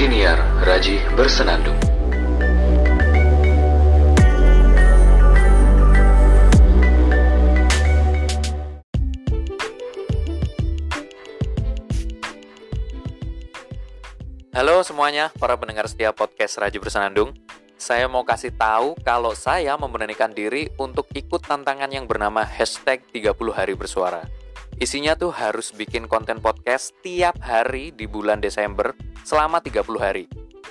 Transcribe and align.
Siniar 0.00 0.40
Raji 0.64 0.96
Bersenandung. 1.12 1.76
Halo 14.56 14.80
semuanya, 14.88 15.28
para 15.36 15.60
pendengar 15.60 15.84
setia 15.84 16.16
podcast 16.16 16.56
Raji 16.56 16.80
Bersenandung. 16.80 17.36
Saya 17.76 18.08
mau 18.08 18.24
kasih 18.24 18.56
tahu 18.56 18.96
kalau 19.04 19.36
saya 19.36 19.76
memberanikan 19.76 20.32
diri 20.32 20.72
untuk 20.80 21.12
ikut 21.12 21.44
tantangan 21.44 21.92
yang 21.92 22.08
bernama 22.08 22.40
hashtag 22.40 23.04
30 23.12 23.36
hari 23.52 23.76
bersuara. 23.76 24.39
Isinya 24.80 25.12
tuh 25.12 25.28
harus 25.28 25.76
bikin 25.76 26.08
konten 26.08 26.40
podcast 26.40 26.96
tiap 27.04 27.36
hari 27.44 27.92
di 27.92 28.08
bulan 28.08 28.40
Desember 28.40 28.96
selama 29.28 29.60
30 29.60 29.84
hari. 30.00 30.24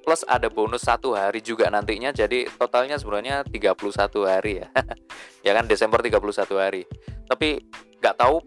Plus 0.00 0.24
ada 0.24 0.48
bonus 0.48 0.88
satu 0.88 1.12
hari 1.12 1.44
juga 1.44 1.68
nantinya, 1.68 2.08
jadi 2.08 2.48
totalnya 2.56 2.96
sebenarnya 2.96 3.44
31 3.44 3.76
hari 4.24 4.64
ya. 4.64 4.72
ya 5.46 5.52
kan 5.52 5.68
Desember 5.68 6.00
31 6.00 6.16
hari. 6.56 6.88
Tapi 7.28 7.60
nggak 8.00 8.16
tahu 8.16 8.40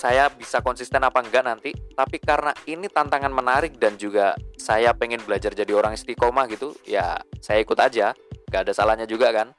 saya 0.00 0.32
bisa 0.32 0.64
konsisten 0.64 1.04
apa 1.04 1.20
enggak 1.20 1.44
nanti 1.44 1.74
tapi 1.92 2.22
karena 2.22 2.54
ini 2.70 2.86
tantangan 2.86 3.34
menarik 3.34 3.76
dan 3.82 3.98
juga 3.98 4.38
saya 4.56 4.94
pengen 4.94 5.20
belajar 5.26 5.52
jadi 5.52 5.74
orang 5.74 5.98
istiqomah 5.98 6.46
gitu 6.54 6.70
ya 6.86 7.18
saya 7.42 7.66
ikut 7.66 7.74
aja 7.74 8.14
gak 8.46 8.62
ada 8.62 8.70
salahnya 8.70 9.10
juga 9.10 9.34
kan 9.34 9.50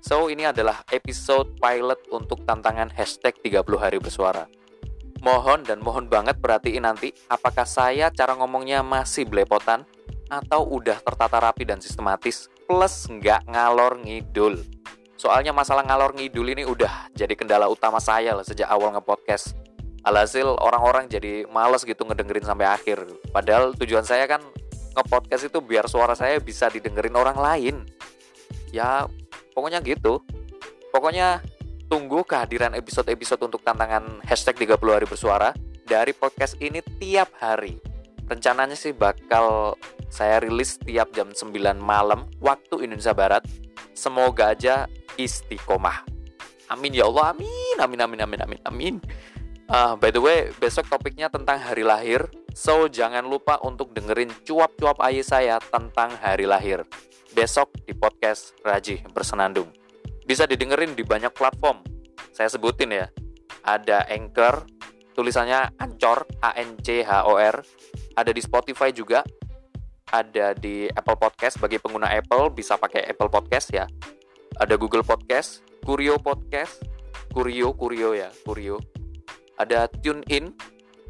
so 0.00 0.32
ini 0.32 0.48
adalah 0.48 0.80
episode 0.88 1.60
pilot 1.60 2.08
untuk 2.08 2.40
tantangan 2.48 2.88
hashtag 2.88 3.36
30 3.44 3.60
hari 3.76 4.00
bersuara 4.00 4.48
mohon 5.22 5.62
dan 5.62 5.78
mohon 5.78 6.10
banget 6.10 6.36
perhatiin 6.42 6.82
nanti 6.82 7.14
apakah 7.30 7.62
saya 7.62 8.10
cara 8.10 8.34
ngomongnya 8.34 8.82
masih 8.82 9.22
belepotan 9.22 9.86
atau 10.26 10.66
udah 10.66 10.98
tertata 10.98 11.38
rapi 11.38 11.62
dan 11.62 11.78
sistematis 11.78 12.50
plus 12.66 13.06
nggak 13.06 13.46
ngalor 13.46 14.02
ngidul. 14.02 14.58
Soalnya 15.14 15.54
masalah 15.54 15.86
ngalor 15.86 16.18
ngidul 16.18 16.50
ini 16.50 16.66
udah 16.66 17.14
jadi 17.14 17.38
kendala 17.38 17.70
utama 17.70 18.02
saya 18.02 18.34
lah 18.34 18.42
sejak 18.42 18.66
awal 18.66 18.90
ngepodcast. 18.98 19.54
Alhasil 20.02 20.58
orang-orang 20.58 21.06
jadi 21.06 21.46
males 21.46 21.86
gitu 21.86 22.02
ngedengerin 22.02 22.42
sampai 22.42 22.66
akhir. 22.66 23.06
Padahal 23.30 23.70
tujuan 23.78 24.02
saya 24.02 24.26
kan 24.26 24.42
ngepodcast 24.98 25.46
itu 25.46 25.62
biar 25.62 25.86
suara 25.86 26.18
saya 26.18 26.42
bisa 26.42 26.66
didengerin 26.66 27.14
orang 27.14 27.38
lain. 27.38 27.76
Ya 28.74 29.06
pokoknya 29.54 29.78
gitu. 29.86 30.18
Pokoknya 30.90 31.38
tunggu 31.92 32.24
kehadiran 32.24 32.72
episode-episode 32.72 33.52
untuk 33.52 33.60
tantangan 33.60 34.24
hashtag 34.24 34.64
30 34.64 34.80
hari 34.80 35.04
bersuara 35.04 35.52
dari 35.84 36.16
podcast 36.16 36.56
ini 36.56 36.80
tiap 36.96 37.28
hari 37.36 37.76
rencananya 38.32 38.72
sih 38.72 38.96
bakal 38.96 39.76
saya 40.08 40.40
rilis 40.40 40.80
tiap 40.80 41.12
jam 41.12 41.36
9 41.36 41.52
malam 41.76 42.32
waktu 42.40 42.88
Indonesia 42.88 43.12
Barat 43.12 43.44
semoga 43.92 44.56
aja 44.56 44.88
istiqomah 45.20 46.08
amin 46.72 46.96
ya 46.96 47.04
Allah 47.12 47.36
amin 47.36 47.76
amin 47.76 48.00
amin 48.00 48.20
amin 48.24 48.40
amin 48.40 48.60
amin 48.64 48.96
Uh, 49.72 49.96
by 49.96 50.12
the 50.12 50.20
way, 50.20 50.52
besok 50.60 50.84
topiknya 50.92 51.32
tentang 51.32 51.56
hari 51.56 51.80
lahir. 51.80 52.28
So, 52.52 52.92
jangan 52.92 53.24
lupa 53.24 53.56
untuk 53.64 53.96
dengerin 53.96 54.28
cuap-cuap 54.44 55.00
ayah 55.00 55.24
saya 55.24 55.56
tentang 55.64 56.12
hari 56.20 56.44
lahir. 56.44 56.84
Besok 57.32 57.72
di 57.88 57.96
podcast 57.96 58.52
Raji 58.60 59.00
Bersenandung. 59.16 59.81
Bisa 60.24 60.46
didengerin 60.46 60.94
di 60.94 61.02
banyak 61.02 61.32
platform. 61.34 61.82
Saya 62.32 62.48
sebutin 62.48 62.94
ya. 62.94 63.06
Ada 63.62 64.08
Anchor, 64.10 64.66
tulisannya 65.14 65.76
Ancor, 65.78 66.26
A-N-C-H-O-R. 66.42 67.56
Ada 68.18 68.30
di 68.34 68.42
Spotify 68.42 68.90
juga. 68.90 69.22
Ada 70.12 70.52
di 70.52 70.90
Apple 70.92 71.16
Podcast, 71.16 71.56
bagi 71.56 71.80
pengguna 71.80 72.12
Apple 72.12 72.52
bisa 72.52 72.76
pakai 72.76 73.08
Apple 73.08 73.32
Podcast 73.32 73.72
ya. 73.72 73.88
Ada 74.60 74.76
Google 74.76 75.06
Podcast, 75.06 75.64
Kurio 75.80 76.20
Podcast, 76.20 76.84
Kurio, 77.32 77.72
Kurio 77.72 78.12
ya, 78.12 78.28
Kurio 78.44 78.76
ada 79.62 79.86
TuneIn, 79.86 80.50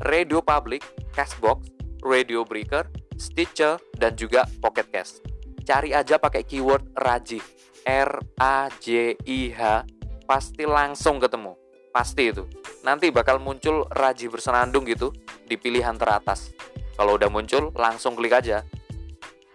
Radio 0.04 0.44
Public, 0.44 0.84
Castbox, 1.16 1.72
Radio 2.04 2.44
Breaker, 2.44 2.84
Stitcher, 3.16 3.81
dan 3.97 4.12
juga 4.19 4.44
Pocket 4.60 4.88
Cast. 4.92 5.25
Cari 5.65 5.97
aja 5.97 6.19
pakai 6.20 6.42
keyword 6.42 6.92
Raji, 6.98 7.38
R 7.87 8.10
A 8.38 8.70
J 8.78 9.16
I 9.26 9.50
H, 9.53 9.87
pasti 10.25 10.65
langsung 10.65 11.19
ketemu. 11.19 11.59
Pasti 11.93 12.32
itu. 12.32 12.48
Nanti 12.82 13.12
bakal 13.12 13.37
muncul 13.38 13.84
Raji 13.93 14.32
bersenandung 14.32 14.88
gitu 14.88 15.12
di 15.44 15.60
pilihan 15.60 15.94
teratas. 16.00 16.50
Kalau 16.97 17.21
udah 17.21 17.28
muncul, 17.28 17.69
langsung 17.76 18.16
klik 18.16 18.32
aja. 18.32 18.65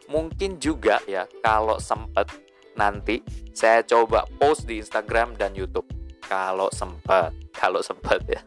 Mungkin 0.08 0.62
juga 0.62 1.02
ya, 1.10 1.26
kalau 1.42 1.82
sempet 1.82 2.30
nanti 2.78 3.26
saya 3.52 3.82
coba 3.82 4.24
post 4.38 4.70
di 4.70 4.80
Instagram 4.80 5.34
dan 5.36 5.58
YouTube. 5.58 5.90
Kalau 6.28 6.70
sempet 6.70 7.34
kalau 7.58 7.82
sempat 7.82 8.22
ya 8.30 8.42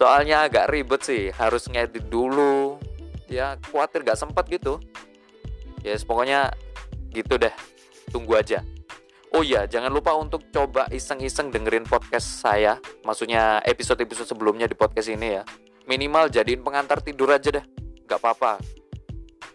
soalnya 0.00 0.48
agak 0.48 0.72
ribet 0.72 1.04
sih 1.04 1.28
harus 1.36 1.68
ngedit 1.68 2.08
dulu 2.08 2.80
ya 3.28 3.60
khawatir 3.68 4.00
gak 4.00 4.16
sempat 4.16 4.48
gitu 4.48 4.80
ya 5.84 5.92
yes, 5.92 6.08
pokoknya 6.08 6.48
gitu 7.12 7.36
deh 7.36 7.52
tunggu 8.08 8.40
aja 8.40 8.64
Oh 9.30 9.46
iya, 9.46 9.62
jangan 9.70 9.94
lupa 9.94 10.10
untuk 10.18 10.50
coba 10.50 10.90
iseng-iseng 10.90 11.54
dengerin 11.54 11.86
podcast 11.86 12.42
saya. 12.42 12.82
Maksudnya 13.06 13.62
episode-episode 13.62 14.26
sebelumnya 14.26 14.66
di 14.66 14.74
podcast 14.74 15.06
ini 15.06 15.38
ya. 15.38 15.46
Minimal 15.86 16.34
jadiin 16.34 16.66
pengantar 16.66 16.98
tidur 16.98 17.30
aja 17.30 17.54
deh. 17.54 17.64
Gak 18.10 18.18
apa-apa. 18.18 18.58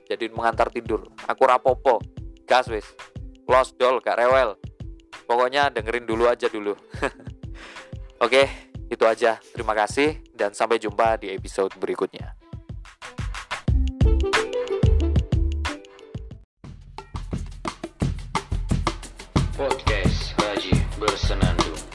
Jadiin 0.07 0.31
pengantar 0.31 0.71
tidur. 0.71 1.03
Aku 1.27 1.43
rapopo. 1.43 1.99
Gas 2.47 2.71
wis. 2.71 2.87
Close 3.43 3.75
doll, 3.75 3.99
gak 3.99 4.15
rewel. 4.15 4.55
Pokoknya 5.27 5.67
dengerin 5.67 6.07
dulu 6.07 6.31
aja 6.31 6.47
dulu. 6.47 6.71
Oke, 8.23 8.47
itu 8.87 9.03
aja. 9.03 9.43
Terima 9.51 9.75
kasih 9.75 10.23
dan 10.31 10.55
sampai 10.55 10.79
jumpa 10.79 11.19
di 11.19 11.35
episode 11.35 11.75
berikutnya. 11.75 12.44
Podcast 19.55 20.35
Haji 20.35 20.75
Bersenandung. 20.99 21.94